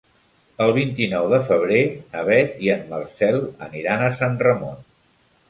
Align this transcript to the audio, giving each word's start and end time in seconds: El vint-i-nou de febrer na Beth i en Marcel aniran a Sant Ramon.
El 0.63 0.71
vint-i-nou 0.77 1.27
de 1.33 1.39
febrer 1.49 1.81
na 2.15 2.23
Beth 2.31 2.57
i 2.69 2.73
en 2.77 2.83
Marcel 2.95 3.39
aniran 3.69 4.09
a 4.09 4.11
Sant 4.23 4.43
Ramon. 4.49 4.83